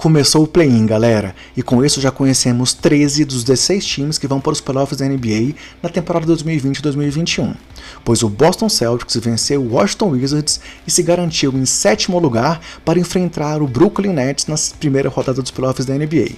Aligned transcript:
Começou 0.00 0.44
o 0.44 0.48
play-in, 0.48 0.86
galera, 0.86 1.34
e 1.54 1.62
com 1.62 1.84
isso 1.84 2.00
já 2.00 2.10
conhecemos 2.10 2.72
13 2.72 3.22
dos 3.26 3.44
16 3.44 3.84
times 3.84 4.16
que 4.16 4.26
vão 4.26 4.40
para 4.40 4.52
os 4.52 4.60
playoffs 4.60 4.98
da 4.98 5.06
NBA 5.06 5.54
na 5.82 5.90
temporada 5.90 6.34
2020-2021, 6.34 7.54
pois 8.02 8.22
o 8.22 8.30
Boston 8.30 8.70
Celtics 8.70 9.16
venceu 9.16 9.60
o 9.60 9.74
Washington 9.74 10.12
Wizards 10.12 10.58
e 10.86 10.90
se 10.90 11.02
garantiu 11.02 11.52
em 11.52 11.66
sétimo 11.66 12.18
lugar 12.18 12.62
para 12.82 12.98
enfrentar 12.98 13.60
o 13.60 13.68
Brooklyn 13.68 14.14
Nets 14.14 14.46
na 14.46 14.54
primeira 14.78 15.10
rodada 15.10 15.42
dos 15.42 15.50
playoffs 15.50 15.84
da 15.84 15.92
NBA. 15.92 16.30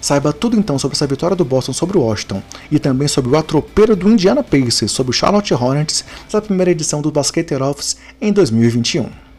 Saiba 0.00 0.32
tudo 0.32 0.56
então 0.56 0.78
sobre 0.78 0.94
essa 0.94 1.08
vitória 1.08 1.34
do 1.34 1.44
Boston 1.44 1.72
sobre 1.72 1.98
o 1.98 2.02
Washington 2.02 2.40
e 2.70 2.78
também 2.78 3.08
sobre 3.08 3.32
o 3.32 3.36
atropelo 3.36 3.96
do 3.96 4.08
Indiana 4.08 4.44
Pacers 4.44 4.92
sobre 4.92 5.10
o 5.10 5.12
Charlotte 5.12 5.52
Hornets 5.52 6.04
na 6.32 6.40
primeira 6.40 6.70
edição 6.70 7.02
do 7.02 7.10
Basketer 7.10 7.60
Office 7.60 7.96
em 8.20 8.32
2021. 8.32 9.29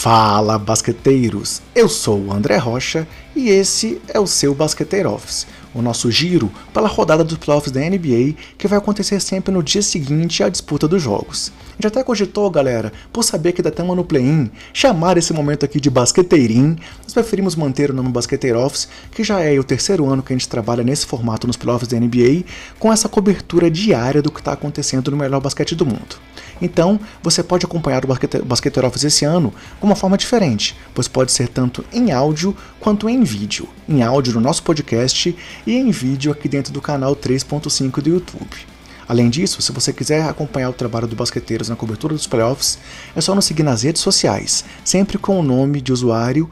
Fala, 0.00 0.58
basqueteiros! 0.58 1.60
Eu 1.74 1.86
sou 1.86 2.18
o 2.18 2.32
André 2.32 2.56
Rocha 2.56 3.06
e 3.36 3.50
esse 3.50 4.00
é 4.08 4.18
o 4.18 4.26
seu 4.26 4.54
Basqueteiro 4.54 5.12
Office, 5.12 5.46
o 5.74 5.82
nosso 5.82 6.10
giro 6.10 6.50
pela 6.72 6.88
rodada 6.88 7.22
dos 7.22 7.36
playoffs 7.36 7.70
da 7.70 7.80
NBA 7.80 8.34
que 8.56 8.66
vai 8.66 8.78
acontecer 8.78 9.20
sempre 9.20 9.52
no 9.52 9.62
dia 9.62 9.82
seguinte 9.82 10.42
à 10.42 10.48
disputa 10.48 10.88
dos 10.88 11.02
jogos. 11.02 11.52
A 11.72 11.72
gente 11.74 11.88
até 11.88 12.02
cogitou, 12.02 12.50
galera, 12.50 12.90
por 13.12 13.22
saber 13.22 13.52
que 13.52 13.60
ainda 13.60 13.68
estamos 13.68 13.94
no 13.94 14.02
play-in, 14.02 14.50
chamar 14.72 15.18
esse 15.18 15.34
momento 15.34 15.66
aqui 15.66 15.78
de 15.78 15.90
basqueteirinho, 15.90 16.78
nós 17.02 17.12
preferimos 17.12 17.54
manter 17.54 17.90
o 17.90 17.94
nome 17.94 18.08
Basqueteiro 18.08 18.58
Office, 18.58 18.88
que 19.10 19.22
já 19.22 19.40
é 19.40 19.58
o 19.58 19.64
terceiro 19.64 20.08
ano 20.08 20.22
que 20.22 20.32
a 20.32 20.36
gente 20.36 20.48
trabalha 20.48 20.82
nesse 20.82 21.04
formato 21.04 21.46
nos 21.46 21.58
playoffs 21.58 21.88
da 21.88 22.00
NBA, 22.00 22.44
com 22.78 22.90
essa 22.90 23.06
cobertura 23.06 23.70
diária 23.70 24.22
do 24.22 24.32
que 24.32 24.40
está 24.40 24.52
acontecendo 24.54 25.10
no 25.10 25.18
melhor 25.18 25.42
basquete 25.42 25.74
do 25.74 25.84
mundo. 25.84 26.16
Então, 26.60 27.00
você 27.22 27.42
pode 27.42 27.64
acompanhar 27.64 28.04
o 28.04 28.08
Basqueteiro 28.44 28.86
Office 28.86 29.04
esse 29.04 29.24
ano 29.24 29.52
com 29.78 29.86
uma 29.86 29.96
forma 29.96 30.16
diferente, 30.16 30.76
pois 30.94 31.08
pode 31.08 31.32
ser 31.32 31.48
tanto 31.48 31.84
em 31.92 32.12
áudio 32.12 32.56
quanto 32.78 33.08
em 33.08 33.22
vídeo. 33.22 33.68
Em 33.88 34.02
áudio 34.02 34.34
no 34.34 34.40
nosso 34.40 34.62
podcast 34.62 35.36
e 35.66 35.74
em 35.74 35.90
vídeo 35.90 36.32
aqui 36.32 36.48
dentro 36.48 36.72
do 36.72 36.80
canal 36.80 37.16
3.5 37.16 38.02
do 38.02 38.10
YouTube. 38.10 38.70
Além 39.08 39.28
disso, 39.28 39.60
se 39.60 39.72
você 39.72 39.92
quiser 39.92 40.22
acompanhar 40.22 40.70
o 40.70 40.72
trabalho 40.72 41.08
do 41.08 41.16
Basqueteiros 41.16 41.68
na 41.68 41.74
cobertura 41.74 42.14
dos 42.14 42.28
playoffs, 42.28 42.78
é 43.16 43.20
só 43.20 43.34
nos 43.34 43.44
seguir 43.44 43.64
nas 43.64 43.82
redes 43.82 44.02
sociais, 44.02 44.64
sempre 44.84 45.18
com 45.18 45.40
o 45.40 45.42
nome 45.42 45.80
de 45.80 45.92
usuário 45.92 46.48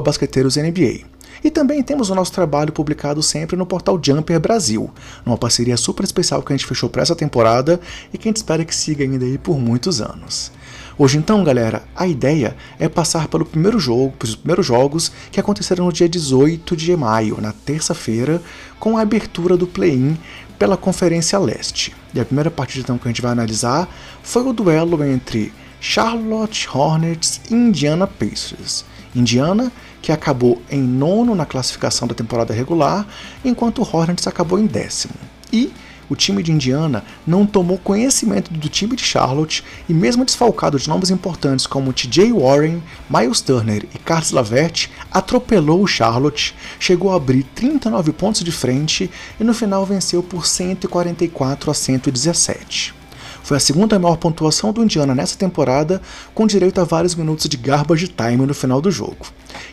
BasqueteirosNBA. 0.00 1.13
E 1.42 1.50
também 1.50 1.82
temos 1.82 2.10
o 2.10 2.14
nosso 2.14 2.32
trabalho 2.32 2.72
publicado 2.72 3.22
sempre 3.22 3.56
no 3.56 3.66
portal 3.66 3.98
Jumper 4.02 4.38
Brasil, 4.38 4.90
numa 5.24 5.36
parceria 5.36 5.76
super 5.76 6.04
especial 6.04 6.42
que 6.42 6.52
a 6.52 6.56
gente 6.56 6.66
fechou 6.66 6.88
para 6.88 7.02
essa 7.02 7.16
temporada 7.16 7.80
e 8.12 8.18
que 8.18 8.28
a 8.28 8.30
gente 8.30 8.36
espera 8.36 8.64
que 8.64 8.74
siga 8.74 9.04
ainda 9.04 9.24
aí 9.24 9.38
por 9.38 9.58
muitos 9.58 10.00
anos. 10.00 10.52
Hoje 10.96 11.18
então, 11.18 11.42
galera, 11.42 11.82
a 11.96 12.06
ideia 12.06 12.56
é 12.78 12.88
passar 12.88 13.26
pelo 13.26 13.44
primeiro 13.44 13.80
jogo, 13.80 14.12
pelos 14.16 14.36
primeiros 14.36 14.64
jogos 14.64 15.10
que 15.32 15.40
aconteceram 15.40 15.86
no 15.86 15.92
dia 15.92 16.08
18 16.08 16.76
de 16.76 16.96
maio, 16.96 17.40
na 17.40 17.52
terça-feira, 17.52 18.40
com 18.78 18.96
a 18.96 19.00
abertura 19.00 19.56
do 19.56 19.66
play-in 19.66 20.16
pela 20.56 20.76
Conferência 20.76 21.36
Leste. 21.36 21.92
E 22.14 22.20
a 22.20 22.24
primeira 22.24 22.48
partida 22.50 22.84
então 22.84 22.96
que 22.96 23.08
a 23.08 23.10
gente 23.10 23.22
vai 23.22 23.32
analisar 23.32 23.88
foi 24.22 24.46
o 24.46 24.52
duelo 24.52 25.02
entre 25.02 25.52
Charlotte 25.80 26.68
Hornets 26.72 27.40
e 27.50 27.54
Indiana 27.54 28.06
Pacers. 28.06 28.84
Indiana, 29.14 29.72
que 30.02 30.12
acabou 30.12 30.60
em 30.70 30.82
nono 30.82 31.34
na 31.34 31.46
classificação 31.46 32.06
da 32.06 32.14
temporada 32.14 32.52
regular, 32.52 33.06
enquanto 33.44 33.82
o 33.82 33.96
Hornets 33.96 34.26
acabou 34.26 34.58
em 34.58 34.66
décimo. 34.66 35.14
E 35.52 35.72
o 36.08 36.14
time 36.14 36.42
de 36.42 36.52
Indiana 36.52 37.04
não 37.26 37.46
tomou 37.46 37.78
conhecimento 37.78 38.52
do 38.52 38.68
time 38.68 38.94
de 38.94 39.02
Charlotte 39.02 39.64
e, 39.88 39.94
mesmo 39.94 40.24
desfalcado 40.24 40.78
de 40.78 40.88
nomes 40.88 41.10
importantes 41.10 41.66
como 41.66 41.92
TJ 41.92 42.32
Warren, 42.32 42.82
Miles 43.08 43.40
Turner 43.40 43.86
e 43.94 43.98
Carlos 43.98 44.30
Lavert, 44.30 44.88
atropelou 45.10 45.82
o 45.82 45.86
Charlotte, 45.86 46.54
chegou 46.78 47.12
a 47.12 47.16
abrir 47.16 47.44
39 47.54 48.12
pontos 48.12 48.44
de 48.44 48.52
frente 48.52 49.10
e 49.40 49.44
no 49.44 49.54
final 49.54 49.86
venceu 49.86 50.22
por 50.22 50.46
144 50.46 51.70
a 51.70 51.74
117. 51.74 53.03
Foi 53.44 53.58
a 53.58 53.60
segunda 53.60 53.98
maior 53.98 54.16
pontuação 54.16 54.72
do 54.72 54.82
Indiana 54.82 55.14
nessa 55.14 55.36
temporada, 55.36 56.00
com 56.34 56.46
direito 56.46 56.80
a 56.80 56.84
vários 56.84 57.14
minutos 57.14 57.46
de 57.46 57.58
garbage 57.58 58.08
time 58.08 58.46
no 58.46 58.54
final 58.54 58.80
do 58.80 58.90
jogo. 58.90 59.26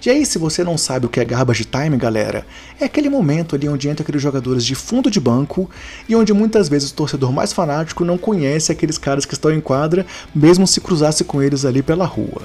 E 0.06 0.10
aí, 0.10 0.26
se 0.26 0.38
você 0.38 0.62
não 0.62 0.78
sabe 0.78 1.06
o 1.06 1.10
que 1.10 1.22
é 1.22 1.24
garbage 1.24 1.64
time, 1.64 1.96
galera, 1.96 2.46
é 2.78 2.84
aquele 2.84 3.10
momento 3.10 3.56
ali 3.56 3.70
onde 3.70 3.88
entra 3.88 4.04
aqueles 4.04 4.22
jogadores 4.22 4.66
de 4.66 4.76
fundo 4.76 5.10
de 5.10 5.22
banco 5.22 5.70
e 6.10 6.14
onde 6.18 6.34
muitas 6.34 6.68
vezes 6.68 6.92
o 6.92 6.94
torcedor 6.94 7.32
mais 7.32 7.54
fanático 7.54 8.04
não 8.04 8.18
conhece 8.18 8.74
aqueles 8.74 8.98
caras 8.98 9.24
que 9.24 9.36
estão 9.36 9.50
em 9.50 9.62
quadra, 9.62 10.06
mesmo 10.36 10.68
se 10.68 10.82
cruzasse 10.82 11.24
com 11.24 11.42
eles 11.42 11.64
ali 11.64 11.82
pela 11.82 12.04
rua. 12.04 12.42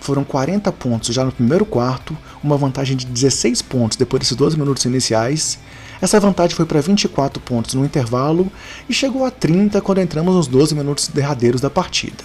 Foram 0.00 0.24
40 0.24 0.72
pontos 0.72 1.14
já 1.14 1.24
no 1.24 1.30
primeiro 1.30 1.64
quarto, 1.64 2.16
uma 2.42 2.56
vantagem 2.56 2.96
de 2.96 3.06
16 3.06 3.62
pontos 3.62 3.96
depois 3.96 4.18
desses 4.18 4.36
12 4.36 4.58
minutos 4.58 4.84
iniciais. 4.84 5.60
Essa 6.00 6.20
vantagem 6.20 6.56
foi 6.56 6.66
para 6.66 6.80
24 6.80 7.40
pontos 7.40 7.74
no 7.74 7.84
intervalo 7.84 8.50
e 8.88 8.92
chegou 8.92 9.24
a 9.24 9.30
30 9.30 9.80
quando 9.80 10.00
entramos 10.00 10.34
nos 10.34 10.46
12 10.46 10.74
minutos 10.74 11.08
derradeiros 11.08 11.60
da 11.60 11.70
partida. 11.70 12.24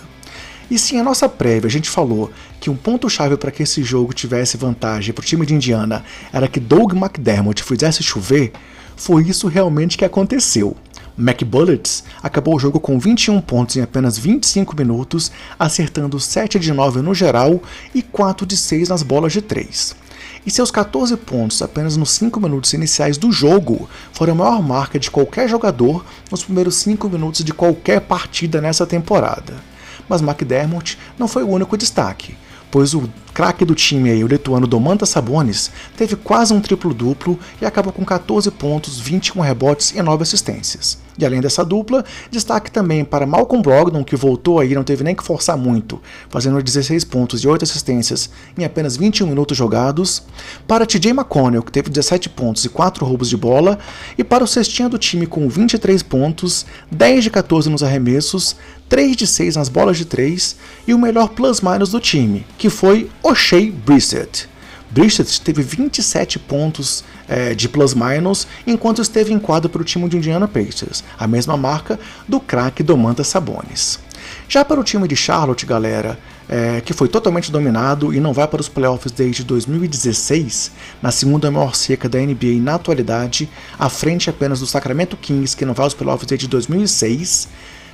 E 0.69 0.79
sim, 0.79 0.97
a 0.97 1.03
nossa 1.03 1.27
prévia, 1.27 1.67
a 1.67 1.71
gente 1.71 1.89
falou 1.89 2.31
que 2.59 2.69
um 2.69 2.75
ponto-chave 2.75 3.35
para 3.35 3.51
que 3.51 3.63
esse 3.63 3.83
jogo 3.83 4.13
tivesse 4.13 4.55
vantagem 4.55 5.13
para 5.13 5.21
o 5.21 5.25
time 5.25 5.45
de 5.45 5.53
Indiana 5.53 6.03
era 6.31 6.47
que 6.47 6.61
Doug 6.61 6.93
McDermott 6.93 7.61
fizesse 7.61 8.01
chover, 8.01 8.53
foi 8.95 9.23
isso 9.23 9.47
realmente 9.47 9.97
que 9.97 10.05
aconteceu. 10.05 10.75
McBullets 11.17 12.03
acabou 12.23 12.55
o 12.55 12.59
jogo 12.59 12.79
com 12.79 12.97
21 12.97 13.41
pontos 13.41 13.75
em 13.75 13.81
apenas 13.81 14.17
25 14.17 14.75
minutos, 14.75 15.31
acertando 15.59 16.19
7 16.19 16.57
de 16.57 16.71
9 16.71 17.01
no 17.01 17.13
geral 17.13 17.61
e 17.93 18.01
4 18.01 18.45
de 18.45 18.55
6 18.55 18.89
nas 18.89 19.03
bolas 19.03 19.33
de 19.33 19.41
3. 19.41 20.00
E 20.45 20.51
seus 20.51 20.71
14 20.71 21.15
pontos 21.17 21.61
apenas 21.61 21.97
nos 21.97 22.11
5 22.11 22.39
minutos 22.39 22.73
iniciais 22.73 23.17
do 23.17 23.31
jogo 23.31 23.89
foram 24.13 24.33
a 24.33 24.35
maior 24.35 24.61
marca 24.61 24.99
de 24.99 25.11
qualquer 25.11 25.47
jogador 25.47 26.05
nos 26.29 26.43
primeiros 26.43 26.75
5 26.75 27.09
minutos 27.09 27.43
de 27.43 27.53
qualquer 27.53 28.01
partida 28.01 28.59
nessa 28.59 28.85
temporada 28.85 29.71
mas 30.11 30.21
McDermott 30.21 30.97
não 31.17 31.25
foi 31.25 31.41
o 31.41 31.47
único 31.47 31.77
destaque, 31.77 32.35
pois 32.69 32.93
o 32.93 33.09
craque 33.33 33.63
do 33.63 33.73
time, 33.73 34.09
aí, 34.09 34.21
o 34.23 34.27
lituano 34.27 34.67
Domantas 34.67 35.07
Sabonis, 35.07 35.71
teve 35.95 36.17
quase 36.17 36.53
um 36.53 36.59
triplo-duplo 36.59 37.39
e 37.61 37.65
acabou 37.65 37.93
com 37.93 38.03
14 38.03 38.51
pontos, 38.51 38.99
21 38.99 39.41
rebotes 39.41 39.91
e 39.91 40.01
9 40.01 40.23
assistências. 40.23 40.97
E 41.17 41.25
além 41.25 41.41
dessa 41.41 41.63
dupla, 41.63 42.03
destaque 42.29 42.71
também 42.71 43.03
para 43.03 43.25
Malcolm 43.25 43.61
Brogdon, 43.61 44.03
que 44.03 44.15
voltou 44.15 44.59
aí, 44.59 44.73
não 44.73 44.83
teve 44.83 45.03
nem 45.03 45.15
que 45.15 45.23
forçar 45.23 45.57
muito, 45.57 46.01
fazendo 46.29 46.61
16 46.61 47.03
pontos 47.05 47.43
e 47.43 47.47
8 47.47 47.63
assistências 47.63 48.29
em 48.57 48.63
apenas 48.63 48.97
21 48.97 49.27
minutos 49.27 49.57
jogados, 49.57 50.23
para 50.67 50.85
TJ 50.85 51.11
McConnell, 51.11 51.63
que 51.63 51.71
teve 51.71 51.89
17 51.89 52.29
pontos 52.29 52.63
e 52.65 52.69
4 52.69 53.05
roubos 53.05 53.29
de 53.29 53.37
bola, 53.37 53.77
e 54.17 54.23
para 54.23 54.43
o 54.43 54.47
cestinha 54.47 54.89
do 54.89 54.97
time 54.97 55.25
com 55.25 55.47
23 55.49 56.01
pontos, 56.03 56.65
10 56.91 57.23
de 57.23 57.29
14 57.29 57.69
nos 57.69 57.83
arremessos, 57.83 58.55
3 58.89 59.15
de 59.15 59.25
6 59.25 59.55
nas 59.55 59.69
bolas 59.69 59.97
de 59.97 60.05
3 60.05 60.55
e 60.87 60.93
o 60.93 60.99
melhor 60.99 61.29
plus-minus 61.29 61.91
do 61.91 61.99
time, 61.99 62.45
que 62.57 62.69
foi 62.69 63.09
O'Shea 63.23 63.71
Brissett. 63.85 64.50
Brissett 64.91 65.41
teve 65.41 65.63
27 65.63 66.37
pontos 66.37 67.03
é, 67.27 67.55
de 67.55 67.69
plus-minus 67.69 68.45
enquanto 68.67 69.01
esteve 69.01 69.33
em 69.33 69.39
quadro 69.39 69.69
para 69.69 69.81
o 69.81 69.85
time 69.85 70.07
de 70.09 70.17
Indiana 70.17 70.47
Pacers, 70.47 71.03
a 71.17 71.25
mesma 71.25 71.55
marca 71.55 71.97
do 72.27 72.39
craque 72.39 72.83
Domantas 72.83 73.27
Sabonis. 73.27 73.99
Já 74.47 74.65
para 74.65 74.79
o 74.79 74.83
time 74.83 75.07
de 75.07 75.15
Charlotte, 75.15 75.65
galera, 75.65 76.19
é, 76.49 76.81
que 76.81 76.93
foi 76.93 77.07
totalmente 77.07 77.51
dominado 77.51 78.13
e 78.13 78.19
não 78.19 78.33
vai 78.33 78.47
para 78.47 78.59
os 78.59 78.67
playoffs 78.67 79.11
desde 79.11 79.43
2016, 79.45 80.71
na 81.01 81.09
segunda 81.09 81.49
maior 81.49 81.73
seca 81.73 82.09
da 82.09 82.19
NBA 82.19 82.59
na 82.61 82.75
atualidade, 82.75 83.49
à 83.79 83.89
frente 83.89 84.29
apenas 84.29 84.59
do 84.59 84.67
Sacramento 84.67 85.15
Kings, 85.15 85.55
que 85.55 85.65
não 85.65 85.73
vai 85.73 85.85
aos 85.85 85.93
playoffs 85.93 86.27
desde 86.27 86.47
2006, 86.49 87.47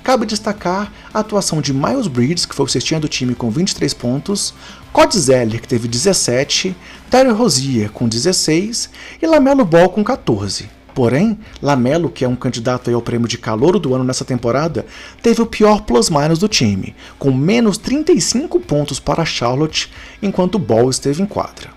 Cabe 0.08 0.26
destacar 0.26 0.90
a 1.14 1.20
atuação 1.20 1.60
de 1.60 1.74
Miles 1.74 2.08
Bridges, 2.08 2.46
que 2.46 2.56
foi 2.56 2.66
o 2.66 2.70
cestinha 2.70 2.98
do 2.98 3.10
time 3.10 3.36
com 3.36 3.50
23 3.50 3.94
pontos, 3.94 4.54
Cody 4.94 5.20
Zeller, 5.20 5.62
que 5.62 5.68
teve 5.68 5.86
17, 5.86 6.74
Terry 7.10 7.30
Rozier 7.32 7.92
com 7.92 8.08
16 8.08 8.90
e 9.22 9.28
Lamelo 9.28 9.66
Ball 9.66 9.90
com 9.90 10.06
14. 10.06 10.70
Porém, 10.96 11.38
Lamelo, 11.62 12.10
que 12.10 12.24
é 12.24 12.28
um 12.28 12.38
candidato 12.38 12.90
ao 12.90 13.02
prêmio 13.02 13.28
de 13.28 13.38
calor 13.38 13.78
do 13.80 13.94
ano 13.94 14.06
nessa 14.06 14.24
temporada, 14.24 14.86
teve 15.22 15.42
o 15.42 15.46
pior 15.46 15.82
plus-minus 15.82 16.40
do 16.40 16.48
time, 16.48 16.96
com 17.20 17.34
menos 17.34 17.78
35 17.78 18.62
pontos 18.62 19.02
para 19.02 19.26
Charlotte, 19.26 19.92
enquanto 20.22 20.58
Ball 20.58 20.90
esteve 20.90 21.22
em 21.22 21.26
quadra. 21.26 21.72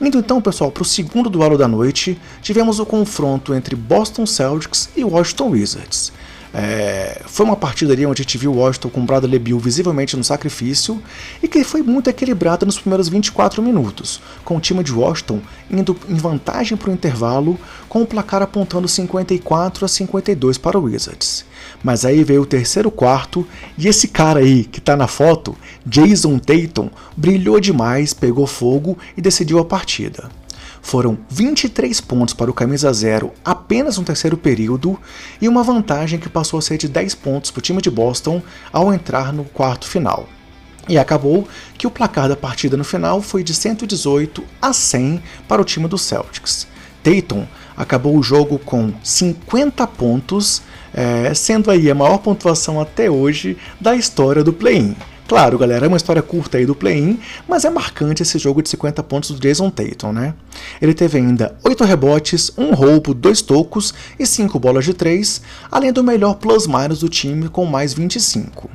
Indo 0.00 0.18
então, 0.18 0.40
pessoal, 0.40 0.72
para 0.72 0.82
o 0.82 0.86
segundo 0.86 1.28
duelo 1.28 1.58
da 1.58 1.68
noite, 1.68 2.18
tivemos 2.40 2.80
o 2.80 2.86
confronto 2.86 3.52
entre 3.54 3.76
Boston 3.76 4.24
Celtics 4.24 4.88
e 4.96 5.04
Washington 5.04 5.50
Wizards. 5.50 6.10
É, 6.58 7.20
foi 7.26 7.44
uma 7.44 7.54
partida 7.54 7.92
ali 7.92 8.06
onde 8.06 8.22
a 8.22 8.24
gente 8.24 8.38
viu 8.38 8.54
Washington 8.54 8.88
com 8.88 9.04
Bradley 9.04 9.38
Bill 9.38 9.58
visivelmente 9.58 10.16
no 10.16 10.24
sacrifício 10.24 11.02
e 11.42 11.46
que 11.46 11.62
foi 11.62 11.82
muito 11.82 12.08
equilibrada 12.08 12.64
nos 12.64 12.78
primeiros 12.78 13.10
24 13.10 13.62
minutos, 13.62 14.22
com 14.42 14.56
o 14.56 14.60
time 14.60 14.82
de 14.82 14.90
Washington 14.90 15.42
indo 15.70 15.94
em 16.08 16.14
vantagem 16.14 16.74
para 16.74 16.88
o 16.88 16.94
intervalo, 16.94 17.58
com 17.90 18.00
o 18.00 18.06
placar 18.06 18.40
apontando 18.40 18.88
54 18.88 19.84
a 19.84 19.88
52 19.88 20.56
para 20.56 20.78
o 20.78 20.84
Wizards. 20.84 21.44
Mas 21.84 22.06
aí 22.06 22.24
veio 22.24 22.40
o 22.40 22.46
terceiro 22.46 22.90
quarto 22.90 23.46
e 23.76 23.86
esse 23.86 24.08
cara 24.08 24.40
aí 24.40 24.64
que 24.64 24.78
está 24.78 24.96
na 24.96 25.06
foto, 25.06 25.54
Jason 25.84 26.38
Tatum, 26.38 26.88
brilhou 27.14 27.60
demais, 27.60 28.14
pegou 28.14 28.46
fogo 28.46 28.96
e 29.14 29.20
decidiu 29.20 29.58
a 29.58 29.64
partida. 29.66 30.30
Foram 30.82 31.18
23 31.28 32.00
pontos 32.00 32.34
para 32.34 32.50
o 32.50 32.54
camisa 32.54 32.92
zero 32.92 33.32
apenas 33.44 33.98
no 33.98 34.04
terceiro 34.04 34.36
período 34.36 34.98
e 35.40 35.48
uma 35.48 35.62
vantagem 35.62 36.18
que 36.18 36.28
passou 36.28 36.58
a 36.58 36.62
ser 36.62 36.78
de 36.78 36.88
10 36.88 37.14
pontos 37.16 37.50
para 37.50 37.58
o 37.58 37.62
time 37.62 37.82
de 37.82 37.90
Boston 37.90 38.42
ao 38.72 38.92
entrar 38.92 39.32
no 39.32 39.44
quarto 39.44 39.86
final. 39.86 40.28
E 40.88 40.96
acabou 40.96 41.48
que 41.76 41.86
o 41.86 41.90
placar 41.90 42.28
da 42.28 42.36
partida 42.36 42.76
no 42.76 42.84
final 42.84 43.20
foi 43.20 43.42
de 43.42 43.52
118 43.52 44.44
a 44.62 44.72
100 44.72 45.22
para 45.48 45.60
o 45.60 45.64
time 45.64 45.88
dos 45.88 46.02
Celtics. 46.02 46.68
Tatum 47.02 47.46
acabou 47.76 48.16
o 48.16 48.22
jogo 48.22 48.58
com 48.58 48.92
50 49.02 49.86
pontos, 49.86 50.62
é, 50.94 51.32
sendo 51.34 51.70
aí 51.70 51.90
a 51.90 51.94
maior 51.94 52.18
pontuação 52.18 52.80
até 52.80 53.10
hoje 53.10 53.56
da 53.80 53.94
história 53.94 54.42
do 54.42 54.52
play-in. 54.52 54.96
Claro, 55.28 55.58
galera, 55.58 55.86
é 55.86 55.88
uma 55.88 55.96
história 55.96 56.22
curta 56.22 56.56
aí 56.56 56.64
do 56.64 56.74
play-in, 56.74 57.18
mas 57.48 57.64
é 57.64 57.70
marcante 57.70 58.22
esse 58.22 58.38
jogo 58.38 58.62
de 58.62 58.68
50 58.68 59.02
pontos 59.02 59.30
do 59.30 59.40
Jason 59.40 59.70
Tatum, 59.70 60.12
né? 60.12 60.34
Ele 60.80 60.94
teve 60.94 61.18
ainda 61.18 61.56
8 61.64 61.82
rebotes, 61.82 62.52
1 62.56 62.72
roubo, 62.74 63.12
2 63.12 63.42
tocos 63.42 63.92
e 64.20 64.24
5 64.24 64.56
bolas 64.60 64.84
de 64.84 64.94
3, 64.94 65.42
além 65.68 65.92
do 65.92 66.04
melhor 66.04 66.34
plus-minus 66.34 67.00
do 67.00 67.08
time 67.08 67.48
com 67.48 67.66
mais 67.66 67.92
25. 67.92 68.70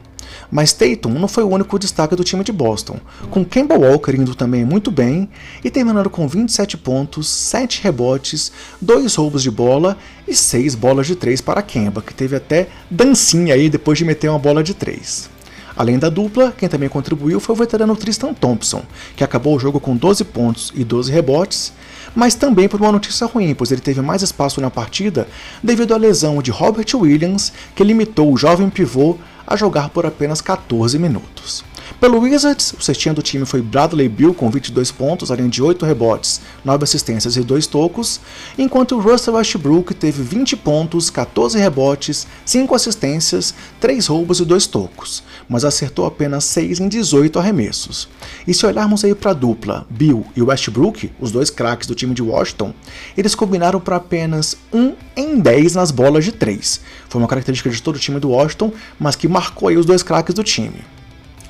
Mas 0.51 0.74
Tatum 0.74 1.12
não 1.12 1.27
foi 1.30 1.44
o 1.44 1.50
único 1.50 1.80
destaque 1.80 2.18
do 2.18 2.24
time 2.24 2.44
de 2.44 2.51
Boston, 2.51 3.00
com 3.30 3.45
Kemba 3.45 3.77
Walker 3.77 4.12
indo 4.12 4.36
também 4.36 4.65
muito 4.65 4.92
bem 4.92 5.30
e 5.63 5.71
terminando 5.71 6.09
com 6.09 6.27
27 6.27 6.77
pontos, 6.77 7.30
7 7.30 7.81
rebotes, 7.81 8.51
2 8.81 9.15
roubos 9.15 9.42
de 9.42 9.50
bola 9.50 9.98
e 10.27 10.36
6 10.36 10.75
bolas 10.75 11.07
de 11.07 11.15
3 11.15 11.39
para 11.39 11.62
Kemba, 11.62 12.01
que 12.01 12.13
teve 12.13 12.36
até 12.36 12.68
dancinha 12.89 13.53
aí 13.53 13.69
depois 13.69 13.98
de 13.98 14.03
meter 14.03 14.30
uma 14.30 14.39
bola 14.39 14.62
de 14.62 14.74
3. 14.74 15.30
Além 15.76 15.98
da 15.98 16.10
dupla, 16.10 16.54
quem 16.58 16.68
também 16.68 16.90
contribuiu 16.90 17.40
foi 17.40 17.56
o 17.56 17.58
veterano 17.58 17.96
Tristan 17.96 18.34
Thompson, 18.34 18.84
que 19.16 19.24
acabou 19.24 19.56
o 19.56 19.60
jogo 19.60 19.80
com 19.80 19.96
12 19.96 20.24
pontos 20.26 20.72
e 20.76 20.84
12 20.84 21.12
rebotes, 21.12 21.74
mas 22.16 22.36
também 22.36 22.68
por 22.68 22.82
uma 22.82 22.92
notícia 22.92 23.26
ruim, 23.28 23.54
pois 23.54 23.72
ele 23.72 23.82
teve 23.82 24.02
mais 24.02 24.22
espaço 24.22 24.60
na 24.60 24.70
partida 24.70 25.28
devido 25.64 25.94
à 25.94 25.98
lesão 25.98 26.42
de 26.42 26.52
Robert 26.52 26.88
Williams, 26.94 27.54
que 27.76 27.84
limitou 27.84 28.32
o 28.32 28.38
jovem 28.38 28.70
pivô 28.70 29.18
a 29.48 29.56
jogar 29.56 29.90
por 29.90 30.06
apenas 30.06 30.42
14 30.42 30.98
minutos. 31.00 31.64
Pelo 32.00 32.20
Wizards, 32.20 32.74
o 32.74 32.82
cestinha 32.82 33.14
do 33.14 33.22
time 33.22 33.46
foi 33.46 33.62
Bradley 33.62 34.10
Bill 34.10 34.34
com 34.34 34.50
22 34.50 34.92
pontos, 34.92 35.30
além 35.30 35.48
de 35.50 35.62
8 35.62 35.86
rebotes, 35.86 36.42
9 36.66 36.84
assistências 36.84 37.36
e 37.36 37.42
2 37.42 37.68
tocos, 37.68 38.20
enquanto 38.58 39.00
Russell 39.00 39.36
Westbrook 39.36 39.94
teve 39.94 40.24
20 40.24 40.56
pontos, 40.58 41.12
14 41.12 41.60
rebotes, 41.60 42.26
5 42.44 42.74
assistências, 42.74 43.54
3 43.80 44.08
roubos 44.08 44.40
e 44.40 44.46
2 44.46 44.66
tocos, 44.66 45.24
mas 45.48 45.64
acertou 45.64 46.08
apenas 46.08 46.44
6 46.46 46.80
em 46.80 46.88
18 46.88 47.38
arremessos. 47.38 48.08
E 48.48 48.54
se 48.54 48.66
olharmos 48.66 49.04
aí 49.04 49.14
para 49.14 49.32
a 49.32 49.36
dupla 49.36 49.86
Bill 49.88 50.26
e 50.36 50.42
Westbrook, 50.42 51.12
os 51.20 51.32
dois 51.32 51.52
craques 51.52 51.88
do 51.88 51.94
time 51.94 52.16
de 52.16 52.24
Washington, 52.24 52.74
eles 53.16 53.36
combinaram 53.36 53.80
para 53.80 53.98
apenas 53.98 54.58
1 54.74 54.96
em 55.16 55.40
10 55.40 55.76
nas 55.76 55.92
bolas 55.92 56.26
de 56.26 56.32
3. 56.32 56.82
Foi 57.10 57.22
uma 57.22 57.28
característica 57.28 57.70
de 57.70 57.82
todo 57.82 57.98
o 57.98 58.00
time 58.00 58.20
do 58.20 58.30
Washington, 58.30 58.72
mas 59.00 59.16
que 59.16 59.28
marcou 59.28 59.70
aí 59.70 59.78
os 59.78 59.86
dois 59.86 60.02
craques 60.02 60.34
do 60.34 60.44
time. 60.44 60.82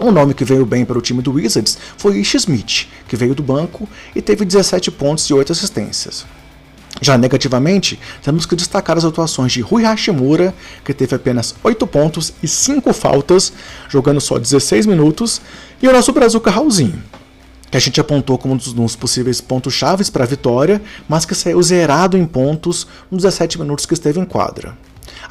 Um 0.02 0.12
nome 0.12 0.34
que 0.34 0.44
veio 0.44 0.66
bem 0.66 0.84
para 0.84 0.98
o 0.98 1.02
time 1.02 1.22
do 1.22 1.34
Wizards 1.34 1.78
foi 1.96 2.18
Ish 2.18 2.34
Smith, 2.34 2.88
que 3.08 3.16
veio 3.16 3.36
do 3.36 3.44
banco 3.44 3.88
e 4.16 4.22
teve 4.22 4.44
17 4.44 4.90
pontos 4.90 5.26
e 5.26 5.34
8 5.34 5.52
assistências. 5.52 6.26
Já 7.00 7.20
negativamente, 7.20 8.00
temos 8.24 8.48
que 8.48 8.56
destacar 8.56 8.98
as 8.98 9.06
atuações 9.06 9.52
de 9.52 9.62
Rui 9.62 9.84
Hashimura, 9.84 10.56
que 10.84 10.92
teve 10.92 11.16
apenas 11.16 11.54
8 11.64 11.86
pontos 11.86 12.34
e 12.42 12.48
5 12.48 12.92
faltas, 12.94 13.54
jogando 13.90 14.20
só 14.20 14.40
16 14.40 14.88
minutos, 14.88 15.40
e 15.80 15.88
o 15.88 15.94
nosso 15.94 16.12
Brazuca 16.12 16.50
Raulzinho, 16.50 17.02
que 17.70 17.78
a 17.78 17.80
gente 17.80 18.02
apontou 18.02 18.40
como 18.40 18.56
um 18.56 18.58
dos 18.58 18.96
possíveis 18.96 19.40
pontos 19.40 19.76
chaves 19.76 20.10
para 20.10 20.24
a 20.24 20.28
vitória, 20.28 20.82
mas 21.08 21.26
que 21.26 21.36
saiu 21.36 21.62
zerado 21.62 22.18
em 22.18 22.26
pontos 22.26 22.88
nos 23.12 23.22
17 23.22 23.60
minutos 23.60 23.86
que 23.86 23.94
esteve 23.94 24.20
em 24.20 24.26
quadra. 24.26 24.76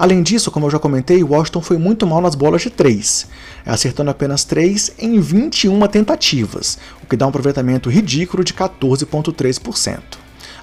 Além 0.00 0.22
disso, 0.22 0.50
como 0.50 0.64
eu 0.64 0.70
já 0.70 0.78
comentei, 0.78 1.22
Washington 1.22 1.60
foi 1.60 1.76
muito 1.76 2.06
mal 2.06 2.22
nas 2.22 2.34
bolas 2.34 2.62
de 2.62 2.70
3, 2.70 3.26
acertando 3.66 4.08
apenas 4.08 4.44
3 4.44 4.92
em 4.98 5.20
21 5.20 5.78
tentativas, 5.88 6.78
o 7.02 7.06
que 7.06 7.18
dá 7.18 7.26
um 7.26 7.28
aproveitamento 7.28 7.90
ridículo 7.90 8.42
de 8.42 8.54
14,3%. 8.54 10.00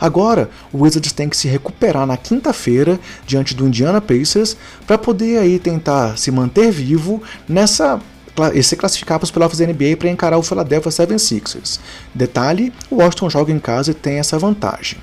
Agora, 0.01 0.50
o 0.74 0.81
Wizards 0.81 1.12
tem 1.12 1.30
que 1.30 1.38
se 1.38 1.48
recuperar 1.48 2.07
na 2.07 2.18
quinta-feira 2.18 3.00
diante 3.28 3.54
do 3.54 3.68
Indiana 3.68 4.01
Pacers 4.01 4.57
para 4.88 4.98
poder 4.98 5.38
aí 5.38 5.60
tentar 5.60 6.18
se 6.18 6.31
manter 6.31 6.72
vivo 6.72 7.22
nessa 7.48 8.01
e 8.56 8.63
se 8.63 8.75
classificar 8.75 9.19
para 9.19 9.25
os 9.25 9.31
playoffs 9.31 9.60
da 9.60 9.68
NBA 9.68 9.98
para 10.00 10.10
encarar 10.10 10.40
o 10.40 10.44
Philadelphia 10.44 10.92
76ers. 10.92 11.80
Detalhe, 12.12 12.74
o 12.90 12.95
Washington 12.95 13.30
joga 13.30 13.54
em 13.54 13.60
casa 13.60 13.92
e 13.92 13.94
tem 13.94 14.18
essa 14.18 14.40
vantagem 14.40 14.98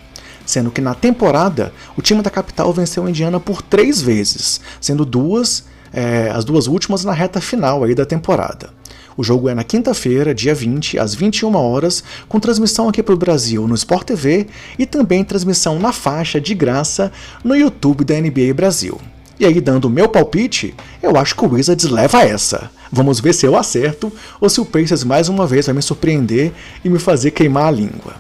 sendo 0.47 0.71
que 0.71 0.81
na 0.81 0.95
temporada 0.95 1.73
o 1.97 2.03
time 2.03 2.23
da 2.23 2.31
capital 2.31 2.73
venceu 2.73 3.05
a 3.05 3.11
Indiana 3.11 3.39
por 3.41 3.63
três 3.63 4.01
vezes, 4.01 4.61
sendo 4.81 5.05
duas, 5.05 5.65
é, 5.93 6.31
as 6.31 6.45
duas 6.45 6.67
últimas 6.67 7.05
na 7.05 7.13
reta 7.13 7.41
final 7.41 7.85
aí 7.85 7.95
da 7.95 8.05
temporada. 8.05 8.71
O 9.17 9.23
jogo 9.23 9.49
é 9.49 9.55
na 9.55 9.63
quinta-feira, 9.63 10.35
dia 10.35 10.55
20, 10.55 10.99
às 10.99 11.15
21 11.15 11.55
horas, 11.55 12.03
com 12.29 12.41
transmissão 12.41 12.89
aqui 12.89 13.03
para 13.03 13.15
o 13.15 13.19
Brasil 13.19 13.67
no 13.69 13.75
Sport 13.75 14.07
TV 14.09 14.49
e 14.77 14.85
também 14.87 15.23
transmissão 15.23 15.79
na 15.79 15.93
faixa 15.93 16.41
de 16.41 16.53
graça 16.55 17.13
no 17.45 17.55
YouTube 17.55 18.05
da 18.05 18.21
NBA 18.21 18.53
Brasil. 18.55 19.01
E 19.39 19.45
aí, 19.45 19.61
dando 19.61 19.91
meu 19.91 20.09
palpite, 20.09 20.75
eu 21.03 21.17
acho 21.17 21.35
que 21.35 21.45
o 21.45 21.53
Wizards 21.53 21.89
leva 21.89 22.23
essa. 22.23 22.71
Vamos 22.91 23.19
ver 23.19 23.33
se 23.33 23.47
eu 23.47 23.57
acerto 23.57 24.13
ou 24.41 24.49
se 24.49 24.61
o 24.61 24.65
Pacers 24.65 25.03
mais 25.03 25.29
uma 25.29 25.47
vez 25.47 25.67
vai 25.67 25.75
me 25.75 25.83
surpreender 25.83 26.53
e 26.85 26.89
me 26.89 26.99
fazer 26.99 27.33
queimar 27.33 27.67
a 27.67 27.71
língua. 27.71 28.15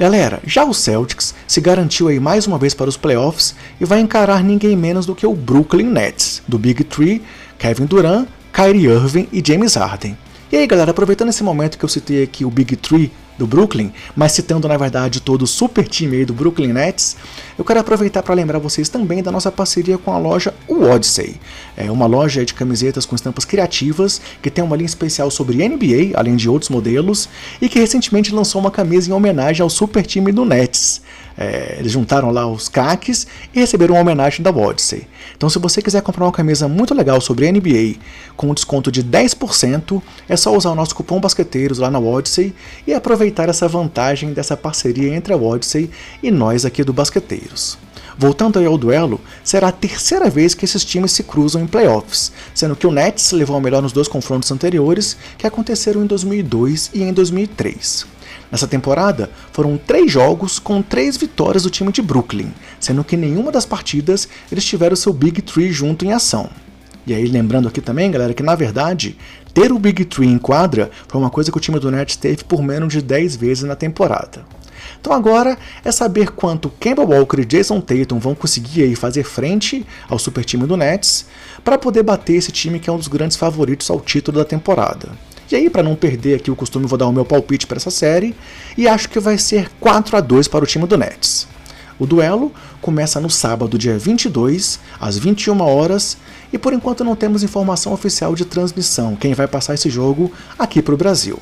Galera, 0.00 0.40
já 0.46 0.64
o 0.64 0.72
Celtics 0.72 1.34
se 1.46 1.60
garantiu 1.60 2.08
aí 2.08 2.18
mais 2.18 2.46
uma 2.46 2.56
vez 2.56 2.72
para 2.72 2.88
os 2.88 2.96
playoffs 2.96 3.54
e 3.78 3.84
vai 3.84 4.00
encarar 4.00 4.42
ninguém 4.42 4.74
menos 4.74 5.04
do 5.04 5.14
que 5.14 5.26
o 5.26 5.34
Brooklyn 5.34 5.88
Nets, 5.90 6.42
do 6.48 6.58
Big 6.58 6.82
Three, 6.84 7.20
Kevin 7.58 7.84
Durant, 7.84 8.26
Kyrie 8.50 8.86
Irving 8.86 9.28
e 9.30 9.42
James 9.46 9.74
Harden. 9.74 10.16
E 10.50 10.56
aí 10.56 10.66
galera, 10.66 10.92
aproveitando 10.92 11.28
esse 11.28 11.44
momento 11.44 11.76
que 11.76 11.84
eu 11.84 11.88
citei 11.88 12.22
aqui 12.22 12.46
o 12.46 12.50
Big 12.50 12.76
Three 12.76 13.12
do 13.40 13.46
Brooklyn, 13.46 13.90
mas 14.14 14.32
citando 14.32 14.68
na 14.68 14.76
verdade 14.76 15.18
todo 15.18 15.42
o 15.42 15.46
super 15.46 15.88
time 15.88 16.18
aí 16.18 16.24
do 16.26 16.34
Brooklyn 16.34 16.74
Nets, 16.74 17.16
eu 17.58 17.64
quero 17.64 17.80
aproveitar 17.80 18.22
para 18.22 18.34
lembrar 18.34 18.58
vocês 18.58 18.90
também 18.90 19.22
da 19.22 19.32
nossa 19.32 19.50
parceria 19.50 19.96
com 19.96 20.12
a 20.12 20.18
loja 20.18 20.52
Odyssey. 20.68 21.40
É 21.74 21.90
uma 21.90 22.04
loja 22.06 22.44
de 22.44 22.52
camisetas 22.52 23.06
com 23.06 23.16
estampas 23.16 23.46
criativas 23.46 24.20
que 24.42 24.50
tem 24.50 24.62
uma 24.62 24.76
linha 24.76 24.86
especial 24.86 25.30
sobre 25.30 25.66
NBA, 25.66 26.12
além 26.14 26.36
de 26.36 26.50
outros 26.50 26.68
modelos, 26.68 27.30
e 27.62 27.68
que 27.68 27.78
recentemente 27.78 28.34
lançou 28.34 28.60
uma 28.60 28.70
camisa 28.70 29.10
em 29.10 29.14
homenagem 29.14 29.62
ao 29.62 29.70
super 29.70 30.04
time 30.04 30.30
do 30.30 30.44
Nets. 30.44 31.00
É, 31.36 31.76
eles 31.78 31.92
juntaram 31.92 32.30
lá 32.30 32.46
os 32.46 32.68
craques 32.68 33.26
e 33.54 33.60
receberam 33.60 33.94
uma 33.94 34.00
homenagem 34.00 34.42
da 34.42 34.50
Odyssey. 34.50 35.06
Então, 35.36 35.48
se 35.48 35.58
você 35.58 35.80
quiser 35.80 36.02
comprar 36.02 36.24
uma 36.24 36.32
camisa 36.32 36.68
muito 36.68 36.94
legal 36.94 37.20
sobre 37.20 37.50
NBA 37.50 37.96
com 38.36 38.50
um 38.50 38.54
desconto 38.54 38.90
de 38.90 39.02
10%, 39.02 40.02
é 40.28 40.36
só 40.36 40.54
usar 40.54 40.70
o 40.70 40.74
nosso 40.74 40.94
cupom 40.94 41.20
Basqueteiros 41.20 41.78
lá 41.78 41.90
na 41.90 41.98
Odyssey 41.98 42.54
e 42.86 42.92
aproveitar 42.92 43.48
essa 43.48 43.68
vantagem 43.68 44.32
dessa 44.32 44.56
parceria 44.56 45.14
entre 45.14 45.32
a 45.32 45.36
Odyssey 45.36 45.90
e 46.22 46.30
nós 46.30 46.64
aqui 46.64 46.84
do 46.84 46.92
Basqueteiros. 46.92 47.78
Voltando 48.20 48.58
ao 48.58 48.76
duelo, 48.76 49.18
será 49.42 49.68
a 49.68 49.72
terceira 49.72 50.28
vez 50.28 50.52
que 50.52 50.66
esses 50.66 50.84
times 50.84 51.12
se 51.12 51.22
cruzam 51.22 51.62
em 51.62 51.66
playoffs, 51.66 52.30
sendo 52.54 52.76
que 52.76 52.86
o 52.86 52.90
Nets 52.90 53.32
levou 53.32 53.56
a 53.56 53.60
melhor 53.62 53.80
nos 53.80 53.92
dois 53.92 54.08
confrontos 54.08 54.52
anteriores, 54.52 55.16
que 55.38 55.46
aconteceram 55.46 56.04
em 56.04 56.06
2002 56.06 56.90
e 56.92 57.02
em 57.02 57.14
2003. 57.14 58.19
Nessa 58.50 58.66
temporada, 58.66 59.30
foram 59.52 59.78
três 59.78 60.10
jogos 60.10 60.58
com 60.58 60.82
três 60.82 61.16
vitórias 61.16 61.62
do 61.62 61.70
time 61.70 61.92
de 61.92 62.02
Brooklyn, 62.02 62.52
sendo 62.80 63.04
que 63.04 63.16
nenhuma 63.16 63.52
das 63.52 63.64
partidas 63.64 64.28
eles 64.50 64.64
tiveram 64.64 64.96
seu 64.96 65.12
Big 65.12 65.40
Three 65.42 65.70
junto 65.70 66.04
em 66.04 66.12
ação. 66.12 66.50
E 67.06 67.14
aí, 67.14 67.26
lembrando 67.26 67.68
aqui 67.68 67.80
também, 67.80 68.10
galera, 68.10 68.34
que 68.34 68.42
na 68.42 68.54
verdade, 68.54 69.16
ter 69.54 69.72
o 69.72 69.78
Big 69.78 70.04
Three 70.04 70.28
em 70.28 70.38
quadra 70.38 70.90
foi 71.08 71.20
uma 71.20 71.30
coisa 71.30 71.50
que 71.50 71.56
o 71.56 71.60
time 71.60 71.78
do 71.78 71.90
Nets 71.90 72.16
teve 72.16 72.44
por 72.44 72.62
menos 72.62 72.92
de 72.92 73.00
10 73.00 73.36
vezes 73.36 73.64
na 73.64 73.76
temporada. 73.76 74.44
Então 75.00 75.12
agora 75.12 75.56
é 75.84 75.90
saber 75.92 76.30
quanto 76.30 76.68
Kemba 76.68 77.02
Walker 77.02 77.40
e 77.40 77.44
Jason 77.44 77.80
Tatum 77.80 78.18
vão 78.18 78.34
conseguir 78.34 78.82
aí 78.82 78.94
fazer 78.94 79.24
frente 79.24 79.86
ao 80.08 80.18
super 80.18 80.44
time 80.44 80.66
do 80.66 80.76
Nets 80.76 81.26
para 81.64 81.78
poder 81.78 82.02
bater 82.02 82.34
esse 82.34 82.52
time 82.52 82.78
que 82.78 82.90
é 82.90 82.92
um 82.92 82.98
dos 82.98 83.08
grandes 83.08 83.36
favoritos 83.36 83.90
ao 83.90 84.00
título 84.00 84.38
da 84.38 84.44
temporada. 84.44 85.08
E 85.50 85.56
aí, 85.56 85.68
para 85.68 85.82
não 85.82 85.96
perder 85.96 86.36
aqui 86.36 86.50
o 86.50 86.56
costume, 86.56 86.86
vou 86.86 86.98
dar 86.98 87.08
o 87.08 87.12
meu 87.12 87.24
palpite 87.24 87.66
para 87.66 87.76
essa 87.76 87.90
série 87.90 88.34
e 88.78 88.86
acho 88.86 89.08
que 89.08 89.18
vai 89.18 89.36
ser 89.36 89.70
4 89.80 90.16
a 90.16 90.20
2 90.20 90.46
para 90.46 90.64
o 90.64 90.66
time 90.66 90.86
do 90.86 90.96
Nets. 90.96 91.48
O 91.98 92.06
duelo 92.06 92.52
começa 92.80 93.20
no 93.20 93.28
sábado, 93.28 93.76
dia 93.76 93.98
22, 93.98 94.80
às 94.98 95.18
21 95.18 95.60
horas, 95.60 96.16
e 96.52 96.56
por 96.56 96.72
enquanto 96.72 97.04
não 97.04 97.14
temos 97.14 97.42
informação 97.42 97.92
oficial 97.92 98.34
de 98.34 98.44
transmissão, 98.44 99.16
quem 99.16 99.34
vai 99.34 99.46
passar 99.46 99.74
esse 99.74 99.90
jogo 99.90 100.32
aqui 100.58 100.80
para 100.80 100.94
o 100.94 100.96
Brasil. 100.96 101.38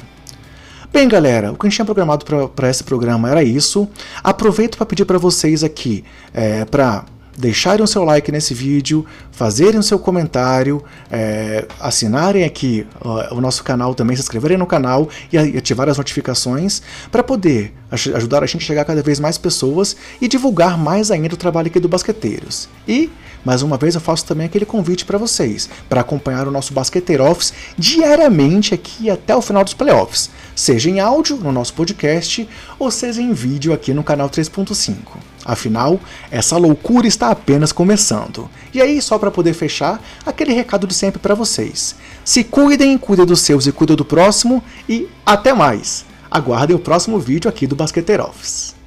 Bem, 0.90 1.06
galera, 1.06 1.52
o 1.52 1.54
que 1.54 1.66
a 1.66 1.68
gente 1.68 1.76
tinha 1.76 1.84
programado 1.84 2.24
para 2.56 2.70
esse 2.70 2.82
programa 2.82 3.30
era 3.30 3.44
isso. 3.44 3.86
Aproveito 4.24 4.78
para 4.78 4.86
pedir 4.86 5.04
para 5.04 5.18
vocês 5.18 5.62
aqui 5.62 6.02
é, 6.32 6.64
para 6.64 7.04
deixarem 7.38 7.83
o 7.83 7.87
seu 7.87 8.04
like 8.04 8.30
nesse 8.33 8.52
vídeo, 8.52 9.07
fazerem 9.30 9.78
o 9.78 9.83
seu 9.83 9.99
comentário, 9.99 10.83
é, 11.11 11.66
assinarem 11.80 12.45
aqui 12.45 12.87
o 13.30 13.40
nosso 13.40 13.62
canal 13.62 13.95
também, 13.95 14.16
se 14.16 14.23
inscreverem 14.23 14.59
no 14.59 14.66
canal 14.66 15.09
e 15.33 15.38
ativar 15.57 15.88
as 15.88 15.97
notificações 15.97 16.83
para 17.11 17.23
poder 17.23 17.73
ajudar 17.90 18.42
a 18.42 18.47
gente 18.47 18.62
a 18.62 18.66
chegar 18.66 18.83
a 18.83 18.85
cada 18.85 19.02
vez 19.02 19.21
mais 19.21 19.38
pessoas 19.38 19.97
e 20.21 20.28
divulgar 20.28 20.76
mais 20.76 21.11
ainda 21.11 21.35
o 21.35 21.38
trabalho 21.38 21.68
aqui 21.68 21.80
do 21.80 21.88
Basqueteiros. 21.88 22.68
E 22.87 23.11
mais 23.49 23.62
uma 23.62 23.78
vez 23.78 23.95
eu 23.95 24.00
faço 24.02 24.26
também 24.26 24.45
aquele 24.45 24.67
convite 24.67 25.07
para 25.07 25.17
vocês, 25.17 25.71
para 25.88 26.02
acompanhar 26.02 26.47
o 26.47 26.50
nosso 26.50 26.75
Basqueteiro 26.75 27.25
Office 27.25 27.55
diariamente 27.78 28.75
aqui 28.75 29.09
até 29.09 29.35
o 29.35 29.40
final 29.40 29.64
dos 29.64 29.73
playoffs, 29.73 30.28
seja 30.55 30.90
em 30.90 31.00
áudio 31.00 31.38
no 31.38 31.50
nosso 31.50 31.73
podcast 31.73 32.47
ou 32.78 32.90
seja 32.90 33.23
em 33.23 33.33
vídeo 33.33 33.73
aqui 33.73 33.95
no 33.95 34.05
canal 34.05 34.28
3.5. 34.28 34.99
Afinal, 35.47 35.99
essa 36.31 36.59
loucura 36.59 37.07
está 37.07 37.31
apenas 37.31 37.73
começando. 37.73 38.50
E 38.75 38.83
aí, 38.83 39.00
só 39.00 39.19
para 39.19 39.31
poder 39.31 39.55
fechar, 39.55 39.99
aquele 40.26 40.52
recado 40.52 40.87
de 40.87 40.93
sempre 40.93 41.19
para 41.19 41.35
vocês. 41.35 41.97
Se 42.23 42.45
cuidem, 42.45 42.99
cuidem 42.99 43.25
dos 43.25 43.40
seus 43.40 43.67
e 43.67 43.73
cuidem 43.73 43.97
do 43.97 44.05
próximo 44.05 44.62
e 44.87 45.09
até 45.25 45.55
mais. 45.55 46.05
Aguardem 46.31 46.76
o 46.76 46.78
próximo 46.78 47.19
vídeo 47.19 47.49
aqui 47.49 47.67
do 47.67 47.75
Basqueteiro 47.75 48.25
Office. 48.25 48.77